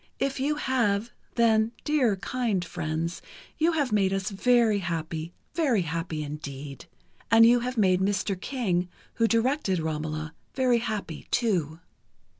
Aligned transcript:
If 0.17 0.39
you 0.39 0.55
have, 0.55 1.11
then, 1.35 1.73
dear, 1.83 2.15
kind 2.15 2.65
friends, 2.65 3.21
you 3.59 3.73
have 3.73 3.91
made 3.91 4.11
us 4.11 4.31
very 4.31 4.79
happy, 4.79 5.31
very 5.53 5.83
happy 5.83 6.23
indeed... 6.23 6.85
and 7.29 7.45
you 7.45 7.59
have 7.59 7.77
made 7.77 7.99
Mr. 8.01 8.35
King, 8.41 8.89
who 9.21 9.27
directed 9.27 9.77
'Romola,' 9.77 10.33
very 10.55 10.79
happy, 10.79 11.27
too." 11.29 11.81